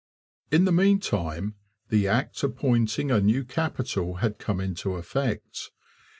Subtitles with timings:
[0.49, 1.53] In the meantime
[1.89, 5.69] the Act appointing a new capital had come into effect.